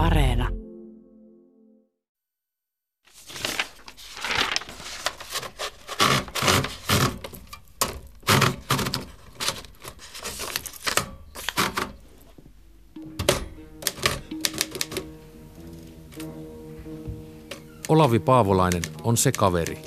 [0.00, 0.48] Areena.
[17.88, 19.78] Olavi Paavolainen on se kaveri,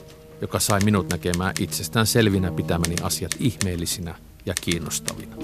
[0.41, 5.35] joka sai minut näkemään itsestään selvinä pitämäni asiat ihmeellisinä ja kiinnostavina.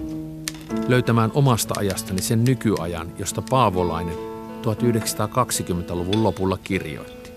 [0.87, 4.28] Löytämään omasta ajastani sen nykyajan, josta Paavolainen
[4.65, 7.31] 1920-luvun lopulla kirjoitti.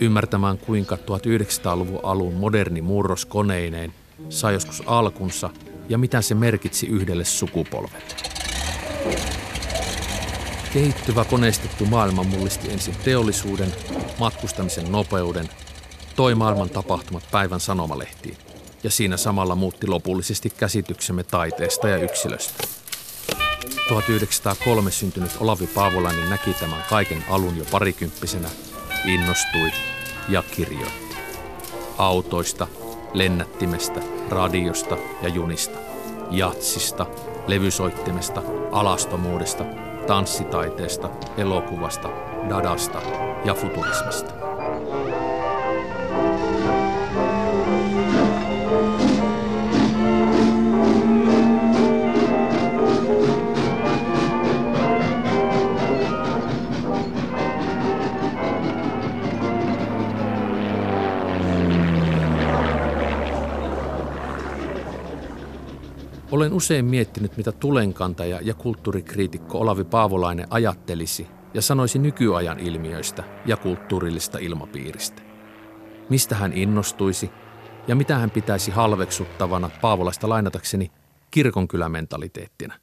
[0.00, 3.94] Ymmärtämään kuinka 1900-luvun alun moderni murros koneineen
[4.28, 5.50] sai joskus alkunsa
[5.88, 8.14] ja mitä se merkitsi yhdelle sukupolvelle.
[10.72, 13.72] Kehittyvä koneistettu maailma mullisti ensin teollisuuden,
[14.18, 15.48] matkustamisen nopeuden,
[16.16, 18.36] toi maailman tapahtumat päivän sanomalehtiin
[18.84, 22.83] ja siinä samalla muutti lopullisesti käsityksemme taiteesta ja yksilöstä.
[23.88, 28.48] 1903 syntynyt Olavi Paavolainen näki tämän kaiken alun jo parikymppisenä,
[29.04, 29.70] innostui
[30.28, 31.16] ja kirjoitti.
[31.98, 32.66] Autoista,
[33.12, 35.78] lennättimestä, radiosta ja junista,
[36.30, 37.06] jatsista,
[37.46, 39.64] levysoittimesta, alastomuudesta,
[40.06, 42.08] tanssitaiteesta, elokuvasta,
[42.48, 43.02] dadasta
[43.44, 44.43] ja futurismista.
[66.34, 73.56] Olen usein miettinyt, mitä tulenkantaja ja kulttuurikriitikko Olavi Paavolainen ajattelisi ja sanoisi nykyajan ilmiöistä ja
[73.56, 75.22] kulttuurillista ilmapiiristä.
[76.08, 77.30] Mistä hän innostuisi
[77.88, 80.92] ja mitä hän pitäisi halveksuttavana Paavolaista lainatakseni
[81.30, 82.74] kirkonkylämentaliteettina.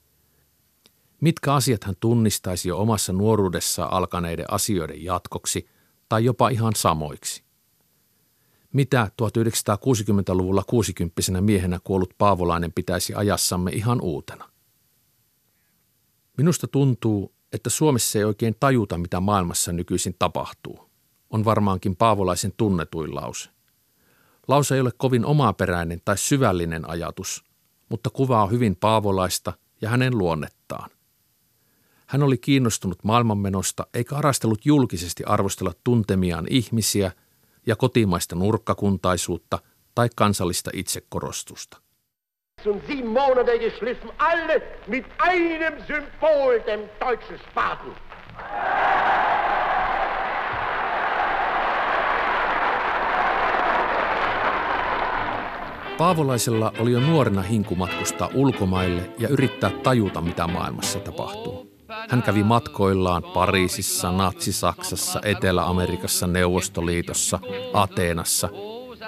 [1.21, 5.67] Mitkä asiat hän tunnistaisi jo omassa nuoruudessa alkaneiden asioiden jatkoksi
[6.09, 7.43] tai jopa ihan samoiksi
[8.73, 14.49] mitä 1960-luvulla 60 miehenä kuollut Paavolainen pitäisi ajassamme ihan uutena.
[16.37, 20.89] Minusta tuntuu, että Suomessa ei oikein tajuta, mitä maailmassa nykyisin tapahtuu.
[21.29, 23.49] On varmaankin Paavolaisen tunnetuin lause.
[24.47, 27.43] Lause ei ole kovin omaperäinen tai syvällinen ajatus,
[27.89, 30.89] mutta kuvaa hyvin Paavolaista ja hänen luonnettaan.
[32.07, 37.11] Hän oli kiinnostunut maailmanmenosta eikä arastellut julkisesti arvostella tuntemiaan ihmisiä–
[37.67, 39.59] ja kotimaista nurkkakuntaisuutta
[39.95, 41.77] tai kansallista itsekorostusta.
[42.65, 47.95] Und sieben Monate geschliffen, alle mit einem Symbol, dem deutschen Spaten.
[55.97, 61.70] Paavolaisella oli jo nuorena hinku matkustaa ulkomaille ja yrittää tajuta, mitä maailmassa tapahtuu.
[62.09, 67.39] Hän kävi matkoillaan Pariisissa, Natsi-Saksassa, Etelä-Amerikassa, Neuvostoliitossa,
[67.73, 68.49] Ateenassa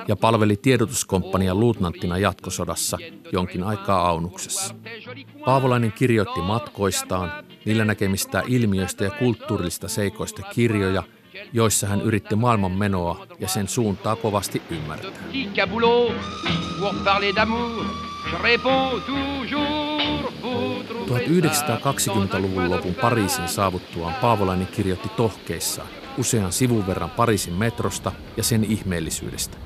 [0.07, 2.97] ja palveli tiedotuskomppanian luutnanttina jatkosodassa
[3.31, 4.75] jonkin aikaa Aunuksessa.
[5.45, 7.31] Paavolainen kirjoitti matkoistaan,
[7.65, 11.03] niillä näkemistä ilmiöistä ja kulttuurillista seikoista kirjoja,
[11.53, 15.11] joissa hän yritti maailman menoa ja sen suuntaa kovasti ymmärtää.
[21.19, 25.87] 1920-luvun lopun Pariisin saavuttuaan Paavolainen kirjoitti tohkeissaan
[26.17, 29.57] usean sivun verran Pariisin metrosta ja sen ihmeellisyydestä.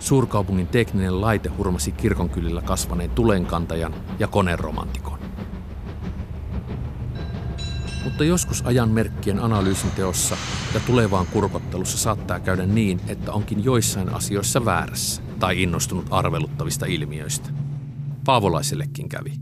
[0.00, 5.18] Suurkaupungin tekninen laite hurmasi kirkonkylillä kasvaneen tulenkantajan ja koneromantikon.
[8.04, 10.36] Mutta joskus ajan merkkien analyysin teossa
[10.74, 17.48] ja tulevaan kurkottelussa saattaa käydä niin, että onkin joissain asioissa väärässä tai innostunut arveluttavista ilmiöistä.
[18.24, 19.32] Paavolaisellekin kävi.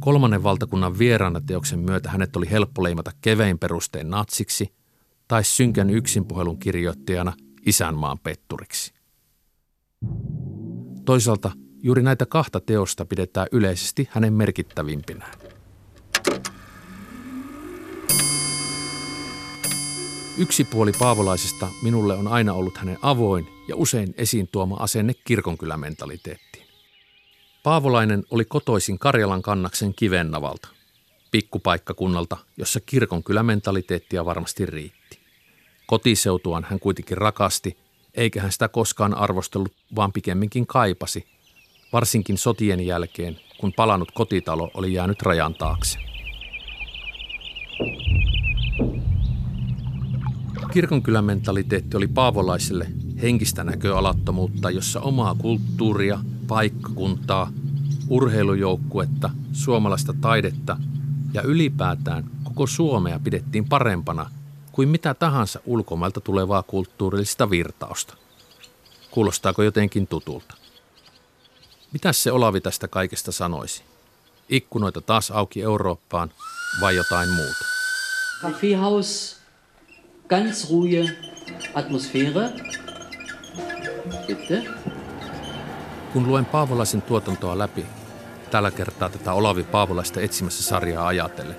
[0.00, 4.74] Kolmannen valtakunnan vieraana teoksen myötä hänet oli helppo leimata kevein perustein natsiksi
[5.28, 7.32] tai synkän yksinpuhelun kirjoittajana
[7.66, 8.92] isänmaan petturiksi.
[11.04, 11.50] Toisaalta
[11.82, 15.38] juuri näitä kahta teosta pidetään yleisesti hänen merkittävimpinään.
[20.38, 26.67] Yksi puoli Paavolaisesta minulle on aina ollut hänen avoin ja usein esiin tuoma asenne kirkonkylämentaliteettiin.
[27.62, 30.68] Paavolainen oli kotoisin Karjalan kannaksen Kivennavalta,
[31.30, 35.18] pikkupaikkakunnalta, jossa kirkonkylämentaliteettia varmasti riitti.
[35.86, 37.76] Kotiseutuaan hän kuitenkin rakasti,
[38.14, 41.26] eikä hän sitä koskaan arvostellut, vaan pikemminkin kaipasi,
[41.92, 45.98] varsinkin sotien jälkeen, kun palannut kotitalo oli jäänyt rajan taakse.
[50.72, 52.86] Kirkonkylämentaliteetti oli paavolaiselle
[53.22, 56.18] henkistä näköalattomuutta, jossa omaa kulttuuria,
[56.48, 57.52] paikkakuntaa,
[58.08, 60.76] urheilujoukkuetta, suomalaista taidetta
[61.34, 64.30] ja ylipäätään koko Suomea pidettiin parempana
[64.72, 68.14] kuin mitä tahansa ulkomailta tulevaa kulttuurillista virtausta.
[69.10, 70.54] Kuulostaako jotenkin tutulta?
[71.92, 73.82] Mitä se Olavi tästä kaikesta sanoisi?
[74.48, 76.30] Ikkunoita taas auki Eurooppaan
[76.80, 77.64] vai jotain muuta?
[78.42, 79.36] Kaffeehaus,
[80.28, 81.18] ganz ruhige
[81.74, 82.50] Atmosphäre.
[84.26, 84.87] Bitte.
[86.12, 87.86] Kun luen Paavolaisen tuotantoa läpi,
[88.50, 91.56] tällä kertaa tätä Olavi Paavolaista etsimässä sarjaa ajatellen,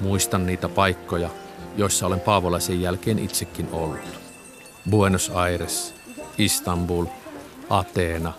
[0.00, 1.30] muistan niitä paikkoja,
[1.76, 4.20] joissa olen Paavolaisen jälkeen itsekin ollut.
[4.90, 5.94] Buenos Aires,
[6.38, 7.04] Istanbul,
[7.70, 8.32] Ateena,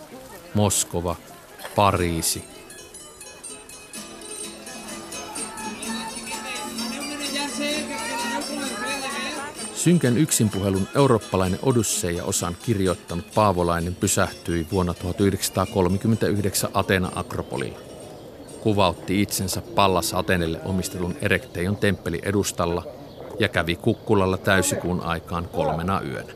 [0.54, 1.16] Moskova,
[1.76, 2.44] Pariisi–
[9.88, 17.80] Synkän yksinpuhelun eurooppalainen Odysseja osan kirjoittanut Paavolainen pysähtyi vuonna 1939 Atena Akropolilla.
[18.62, 22.84] Kuvautti itsensä Pallas Atenelle omistelun Erekteion temppeli edustalla
[23.40, 26.34] ja kävi kukkulalla täysikuun aikaan kolmena yönä.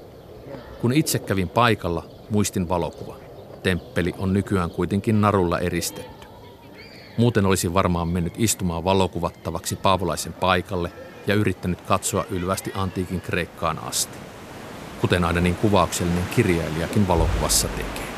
[0.81, 3.15] Kun itse kävin paikalla, muistin valokuva.
[3.63, 6.27] Temppeli on nykyään kuitenkin narulla eristetty.
[7.18, 10.92] Muuten olisi varmaan mennyt istumaan valokuvattavaksi Paavolaisen paikalle–
[11.28, 14.18] ja yrittänyt katsoa ylvästi antiikin Kreikkaan asti,
[15.02, 18.12] kuten aina niin kuvauksellinen kirjailijakin valokuvassa tekee.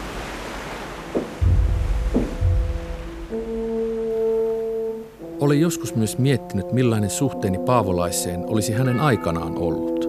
[5.40, 10.06] Olen joskus myös miettinyt, millainen suhteeni Paavolaiseen olisi hänen aikanaan ollut,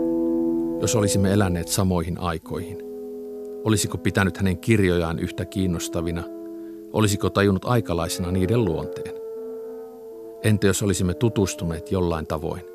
[0.80, 2.78] jos olisimme eläneet samoihin aikoihin.
[3.64, 6.22] Olisiko pitänyt hänen kirjojaan yhtä kiinnostavina?
[6.92, 9.14] Olisiko tajunnut aikalaisena niiden luonteen?
[10.42, 12.73] Entä jos olisimme tutustuneet jollain tavoin?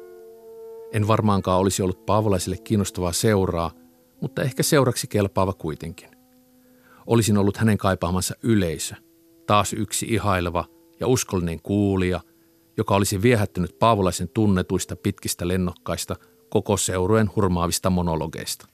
[0.91, 3.71] En varmaankaan olisi ollut Paavolaiselle kiinnostavaa seuraa,
[4.21, 6.09] mutta ehkä seuraksi kelpaava kuitenkin.
[7.07, 8.95] Olisin ollut hänen kaipaamansa yleisö,
[9.47, 10.65] taas yksi ihaileva
[10.99, 12.21] ja uskollinen kuulija,
[12.77, 16.15] joka olisi viehättänyt Paavolaisen tunnetuista pitkistä lennokkaista
[16.49, 18.67] koko seurueen hurmaavista monologeista.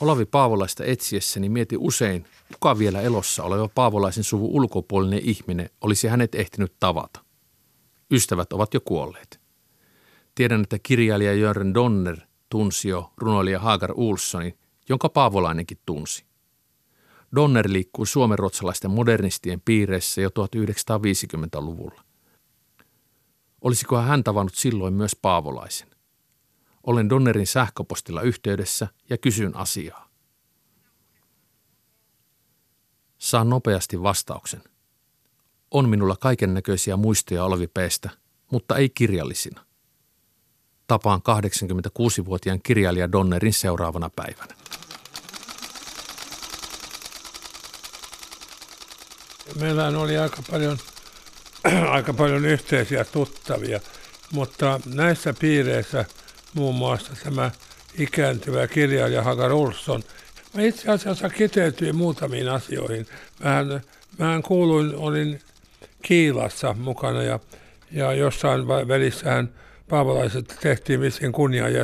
[0.00, 6.34] Olavi Paavolaista etsiessäni mieti usein, kuka vielä elossa oleva Paavolaisen suvun ulkopuolinen ihminen olisi hänet
[6.34, 7.20] ehtinyt tavata.
[8.10, 9.40] Ystävät ovat jo kuolleet.
[10.34, 14.58] Tiedän, että kirjailija Jörn Donner tunsi jo runoilija Hagar Ulssonin,
[14.88, 16.24] jonka Paavolainenkin tunsi.
[17.34, 22.04] Donner liikkui suomenruotsalaisten modernistien piireissä jo 1950-luvulla.
[23.60, 25.88] Olisiko hän tavannut silloin myös Paavolaisen?
[26.86, 30.05] Olen Donnerin sähköpostilla yhteydessä ja kysyn asiaa.
[33.26, 34.62] Saan nopeasti vastauksen.
[35.70, 38.10] On minulla kaiken näköisiä muistoja Olvipeestä,
[38.52, 39.64] mutta ei kirjallisina.
[40.86, 44.54] Tapaan 86-vuotiaan kirjailija Donnerin seuraavana päivänä.
[49.60, 50.78] Meillä oli aika paljon,
[51.96, 53.80] aika paljon yhteisiä tuttavia,
[54.32, 56.04] mutta näissä piireissä
[56.54, 57.50] muun muassa tämä
[57.98, 60.02] ikääntyvä kirjailija Hagar Olsson–
[60.56, 63.06] Mä itse asiassa kiteytyin muutamiin asioihin.
[63.44, 63.80] Mähän,
[64.18, 65.40] mähän kuuluin, olin
[66.02, 67.40] Kiilassa mukana ja,
[67.90, 69.48] ja jossain välissähän
[69.88, 71.32] paavolaiset tehtiin vissiin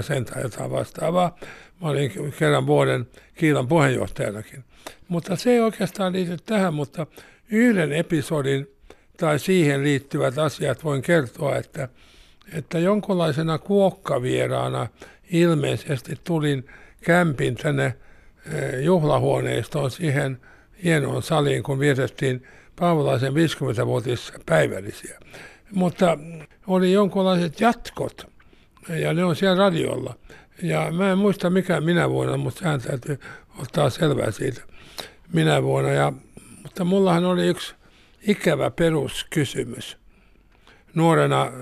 [0.03, 1.39] sen tai jotain vastaavaa.
[1.81, 4.65] Mä olin kerran vuoden Kiilan puheenjohtajanakin.
[5.09, 7.07] Mutta se ei oikeastaan liity tähän, mutta
[7.51, 8.69] yhden episodin
[9.17, 11.89] tai siihen liittyvät asiat voin kertoa, että,
[12.53, 14.89] että jonkunlaisena kuokkavieraana
[15.31, 16.67] ilmeisesti tulin
[17.01, 17.95] kämpin tänne
[18.81, 20.41] juhlahuoneistoon siihen
[20.85, 22.47] hienoon saliin, kun vietettiin
[22.79, 25.19] Paavolaisen 50-vuotispäivällisiä.
[25.73, 26.19] Mutta
[26.67, 28.27] oli jonkunlaiset jatkot,
[28.89, 30.15] ja ne on siellä radiolla.
[30.63, 33.21] Ja mä en muista mikä minä vuonna, mutta hän täytyy
[33.59, 34.63] ottaa selvää siitä
[35.33, 35.91] minä vuonna.
[35.91, 36.13] Ja,
[36.63, 37.75] mutta mullahan oli yksi
[38.23, 39.99] ikävä peruskysymys
[40.95, 41.53] nuorena,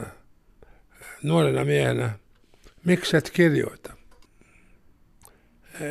[1.23, 2.11] nuorena miehenä.
[2.85, 4.00] Miksi et kirjoita?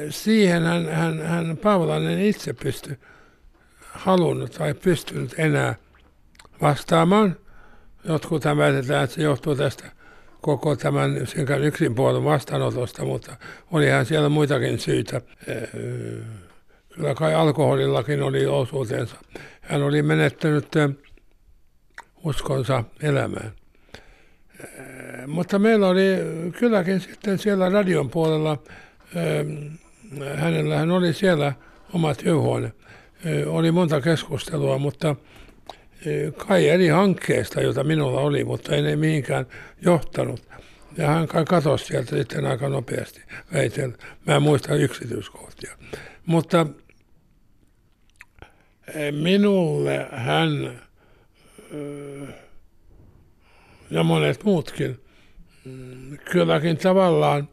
[0.10, 3.00] Siihen hän, hän, hän Paavolainen itse pysty
[3.92, 5.76] halunnut tai pystynyt enää
[6.62, 7.36] vastaamaan.
[8.04, 9.92] Jotkut väitetään, että se johtuu tästä
[10.42, 13.36] koko tämän sen yksin puolen vastaanotosta, mutta
[13.72, 15.22] olihan siellä muitakin syitä.
[16.96, 19.16] Kyllä kai alkoholillakin oli osuutensa.
[19.62, 20.68] Hän oli menettänyt
[22.24, 23.52] uskonsa elämään.
[25.28, 26.06] Mutta meillä oli
[26.60, 28.58] kylläkin sitten siellä radion puolella
[30.36, 31.54] hänellähän oli siellä
[31.94, 32.74] oma työhuone.
[33.46, 35.16] Oli monta keskustelua, mutta
[36.48, 39.46] kai eri hankkeesta, jota minulla oli, mutta ei ne mihinkään
[39.82, 40.50] johtanut.
[40.98, 43.22] Ja hän kai katosi sieltä sitten aika nopeasti
[43.54, 43.98] väitellä.
[44.26, 45.78] Mä en muista yksityiskohtia.
[46.26, 46.68] Mutta
[49.12, 50.82] Minulle hän
[53.92, 55.00] ja monet muutkin
[56.32, 57.50] kylläkin tavallaan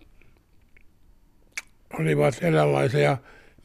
[2.01, 3.17] olivat erilaisia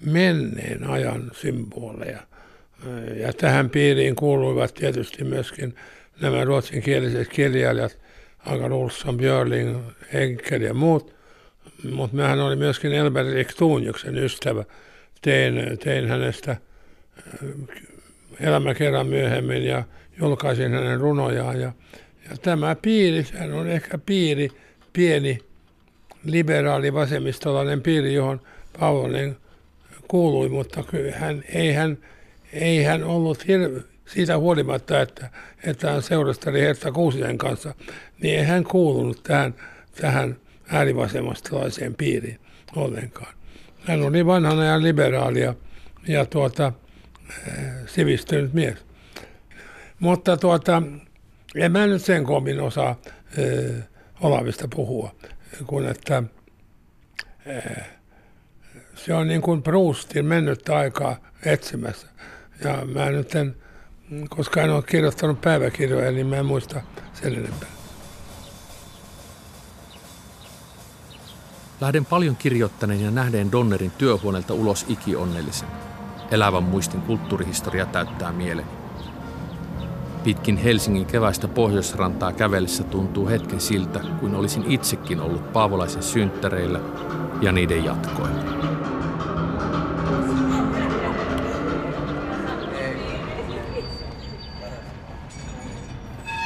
[0.05, 2.19] menneen ajan symboleja.
[3.15, 5.75] Ja tähän piiriin kuuluivat tietysti myöskin
[6.21, 7.99] nämä ruotsinkieliset kirjailijat,
[8.45, 9.77] Agar Olsson, Björling,
[10.13, 11.15] Enkel ja muut.
[11.91, 14.63] Mutta mehän oli myöskin Elber Ektuuniuksen ystävä.
[15.21, 16.57] Tein, tein hänestä
[18.39, 19.83] elämäkerran myöhemmin ja
[20.19, 21.61] julkaisin hänen runojaan.
[21.61, 21.71] Ja,
[22.29, 24.49] ja tämä piiri, sehän on ehkä piiri,
[24.93, 25.39] pieni
[26.23, 28.41] liberaali vasemmistolainen piiri, johon
[28.79, 29.37] Pavonen
[30.07, 31.97] kuului, mutta kyllä hän, ei, hän,
[32.53, 35.29] ei hän ollut hirve, siitä huolimatta, että,
[35.63, 37.75] että hän seurasteli Hertta Kuusisen kanssa,
[38.21, 39.55] niin ei hän kuulunut tähän,
[40.01, 40.37] tähän
[40.67, 42.39] äärivasemmastolaiseen piiriin
[42.75, 43.33] ollenkaan.
[43.79, 45.55] Hän oli vanhana ja liberaalia
[46.07, 46.71] ja tuota,
[47.85, 48.77] sivistynyt mies.
[49.99, 50.83] Mutta tuota,
[51.55, 53.83] en mä nyt sen komin osaa äh,
[54.21, 55.15] Olavista puhua,
[55.65, 56.23] kun että
[57.49, 57.89] äh,
[58.95, 62.07] se on niin kuin Proustin mennyttä aikaa etsimässä.
[62.63, 63.55] Ja mä nyt en,
[64.29, 66.81] koska en ole kirjoittanut päiväkirjoja, niin mä en muista
[67.13, 67.69] sen enempää.
[71.81, 75.69] Lähden paljon kirjoittaneen ja nähdeen Donnerin työhuoneelta ulos ikionnellisen.
[76.31, 78.80] Elävän muistin kulttuurihistoria täyttää mieleni.
[80.23, 86.79] Pitkin Helsingin keväistä pohjoisrantaa kävellessä tuntuu hetken siltä, kuin olisin itsekin ollut Paavolaisen synttäreillä
[87.41, 88.61] ja niiden jatkoilla.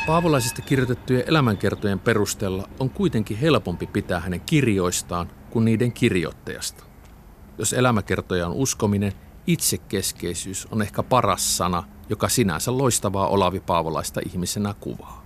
[0.08, 6.84] Paavolaisista kirjoitettujen elämänkertojen perusteella on kuitenkin helpompi pitää hänen kirjoistaan kuin niiden kirjoittajasta.
[7.58, 9.14] Jos elämäkertoja on uskominen,
[9.48, 15.26] itsekeskeisyys on ehkä paras sana, joka sinänsä loistavaa Olavi Paavolaista ihmisenä kuvaa.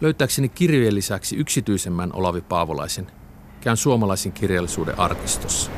[0.00, 3.10] Löytääkseni kirjojen lisäksi yksityisemmän Olavi Paavolaisen,
[3.60, 5.70] käyn suomalaisen kirjallisuuden arkistossa.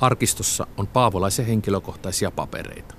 [0.00, 2.94] Arkistossa on Paavolaisen henkilökohtaisia papereita.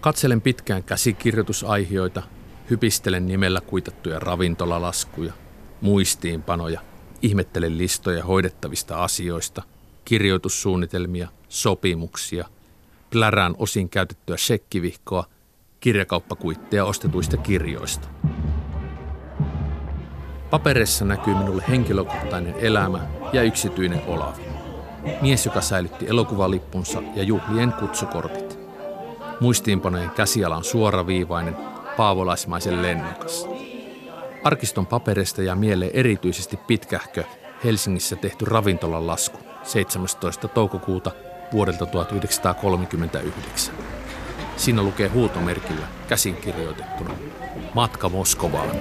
[0.00, 2.22] Katselen pitkään käsikirjoitusaihioita,
[2.70, 5.32] hypistelen nimellä kuitattuja ravintolalaskuja,
[5.80, 6.80] muistiinpanoja,
[7.22, 9.62] ihmettelen listoja hoidettavista asioista,
[10.04, 12.48] kirjoitussuunnitelmia, sopimuksia,
[13.10, 15.24] plärään osin käytettyä shekkivihkoa,
[15.80, 18.08] kirjakauppakuitteja ostetuista kirjoista.
[20.50, 24.42] Paperissa näkyy minulle henkilökohtainen elämä ja yksityinen Olavi.
[25.22, 28.58] Mies, joka säilytti elokuvalippunsa ja juhlien kutsukortit.
[29.40, 31.56] Muistiinpanojen käsiala on suoraviivainen,
[31.96, 33.46] paavolaismaisen lennokas.
[34.44, 37.24] Arkiston paperista ja mieleen erityisesti pitkähkö
[37.64, 40.48] Helsingissä tehty ravintolan lasku 17.
[40.48, 41.10] toukokuuta
[41.52, 43.74] vuodelta 1939.
[44.56, 47.14] Siinä lukee huutomerkillä käsin kirjoitettuna
[47.74, 48.76] Matka Moskovaan.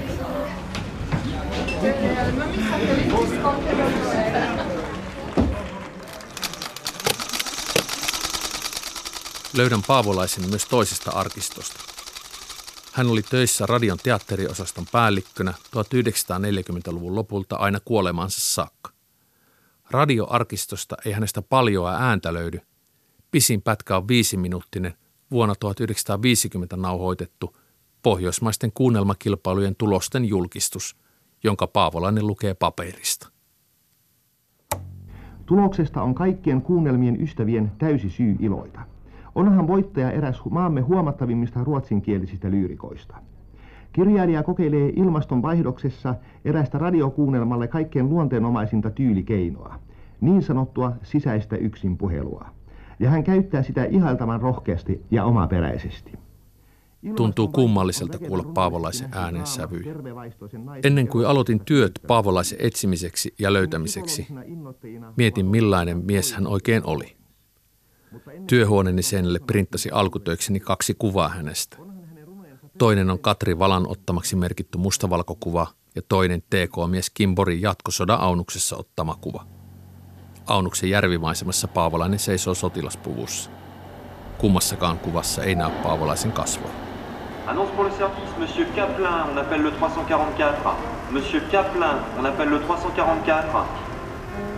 [9.54, 11.91] Löydän Paavolaisen myös toisesta arkistosta.
[12.94, 18.92] Hän oli töissä radion teatteriosaston päällikkönä 1940-luvun lopulta aina kuolemansa saakka.
[19.92, 22.60] Radioarkistosta ei hänestä paljoa ääntä löydy.
[23.32, 24.94] Pisin pätkä on viisiminuuttinen
[25.32, 27.58] vuonna 1950 nauhoitettu
[28.04, 30.96] pohjoismaisten kuunnelmakilpailujen tulosten julkistus,
[31.44, 33.28] jonka Paavolainen lukee paperista.
[35.46, 38.82] Tuloksesta on kaikkien kuunnelmien ystävien täysi syy iloita.
[39.36, 43.18] Onhan voittaja eräs maamme huomattavimmista ruotsinkielisistä lyyrikoista.
[43.94, 49.80] Kirjailija kokeilee ilmastonvaihdoksessa erästä radiokuunnelmalle kaikkein luonteenomaisinta tyylikeinoa,
[50.22, 52.46] niin sanottua sisäistä yksinpuhelua.
[53.00, 56.12] Ja hän käyttää sitä ihailtavan rohkeasti ja omaperäisesti.
[57.16, 59.82] Tuntuu kummalliselta kuulla Paavolaisen äänen sävy.
[60.84, 64.28] Ennen kuin aloitin työt Paavolaisen etsimiseksi ja löytämiseksi,
[65.18, 67.21] mietin millainen mies hän oikein oli.
[68.48, 71.78] Työhuoneeni seinälle printtasi alkutöikseni kaksi kuvaa hänestä.
[72.78, 79.46] Toinen on Katri Valan ottamaksi merkitty mustavalkokuva ja toinen TK-mies Kimborin jatkosodan Aunuksessa ottama kuva.
[80.48, 83.50] Aunuksen järvimaisemassa Paavolainen seisoo sotilaspuvussa.
[84.38, 86.74] Kummassakaan kuvassa ei näy Paavolaisen kasvoja.
[87.48, 90.76] Annonce pour le service, Monsieur Kaplan, on appelle le 344.
[91.12, 93.66] Monsieur Kaplan, on appelle le 344.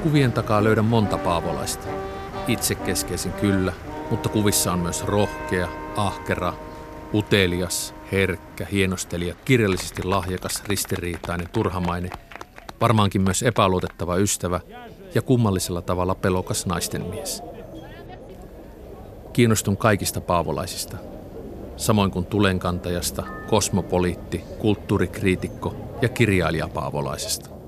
[0.03, 1.87] Kuvien takaa löydän monta paavolaista.
[2.47, 3.73] Itsekeskeisin kyllä,
[4.09, 6.53] mutta kuvissa on myös rohkea, ahkera,
[7.13, 12.11] utelias, herkkä, hienostelija, kirjallisesti lahjakas, ristiriitainen, turhamainen,
[12.81, 14.59] varmaankin myös epäluotettava ystävä
[15.15, 17.43] ja kummallisella tavalla pelokas naisten mies.
[19.33, 20.97] Kiinnostun kaikista paavolaisista,
[21.77, 27.62] samoin kuin tulenkantajasta, kosmopoliitti, kulttuurikriitikko ja kirjailija paavolaisesta.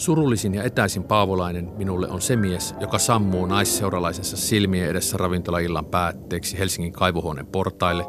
[0.00, 6.58] Surullisin ja etäisin paavolainen minulle on se mies, joka sammuu naisseuralaisensa silmien edessä ravintolaillan päätteeksi
[6.58, 8.04] Helsingin kaivohuoneen portaille,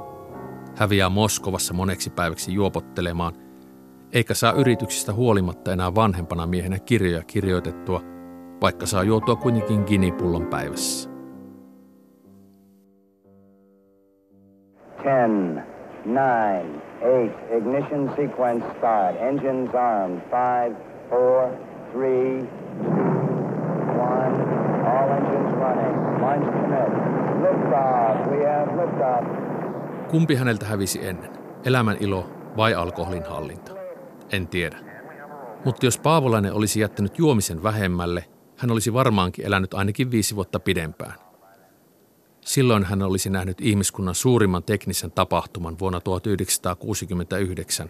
[0.75, 3.33] häviää Moskovassa moneksi päiväksi juopottelemaan,
[4.13, 8.01] eikä saa yrityksistä huolimatta enää vanhempana miehenä kirjoja kirjoitettua,
[8.61, 11.09] vaikka saa juotua kuitenkin ginipullon päivässä.
[15.03, 15.63] Ten,
[16.05, 20.75] nine, eight, ignition sequence start, engines armed, five,
[21.09, 22.47] four, three,
[24.09, 24.35] one,
[24.93, 25.95] all engines running.
[26.21, 26.91] Launch commit.
[27.43, 28.31] Liftoff.
[28.31, 29.25] We have liftoff.
[30.11, 31.31] Kumpi häneltä hävisi ennen?
[31.65, 33.71] Elämän ilo vai alkoholin hallinta?
[34.31, 34.77] En tiedä.
[35.65, 38.25] Mutta jos Paavolainen olisi jättänyt juomisen vähemmälle,
[38.57, 41.13] hän olisi varmaankin elänyt ainakin viisi vuotta pidempään.
[42.41, 47.89] Silloin hän olisi nähnyt ihmiskunnan suurimman teknisen tapahtuman vuonna 1969,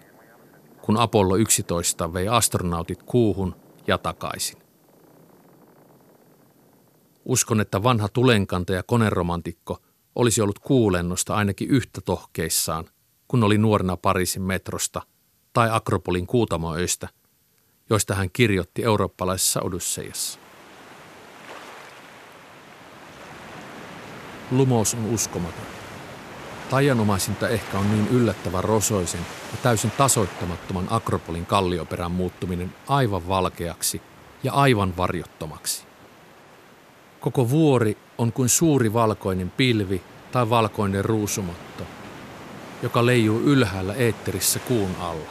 [0.81, 3.55] kun Apollo 11 vei astronautit kuuhun
[3.87, 4.61] ja takaisin.
[7.25, 9.79] Uskon, että vanha tulenkanta ja koneromantikko
[10.15, 12.85] olisi ollut kuulennosta ainakin yhtä tohkeissaan,
[13.27, 15.01] kun oli nuorena Pariisin metrosta
[15.53, 17.09] tai Akropolin kuutamoöistä,
[17.89, 20.39] joista hän kirjoitti eurooppalaisessa Odysseiassa.
[24.51, 25.80] Lumous on uskomaton.
[26.71, 34.01] Taianomaisinta ehkä on niin yllättävän rosoisen ja täysin tasoittamattoman Akropolin kallioperän muuttuminen aivan valkeaksi
[34.43, 35.83] ja aivan varjottomaksi.
[37.19, 40.01] Koko vuori on kuin suuri valkoinen pilvi
[40.31, 41.83] tai valkoinen ruusumatto,
[42.83, 45.29] joka leijuu ylhäällä eetterissä kuun alla.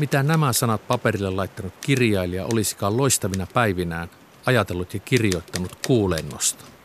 [0.00, 4.10] Mitä nämä sanat paperille laittanut kirjailija olisikaan loistavina päivinään
[4.46, 6.77] ajatellut ja kirjoittanut kuulennosta?